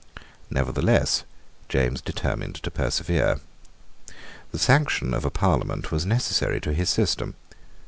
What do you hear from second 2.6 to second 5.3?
to persevere. The sanction of a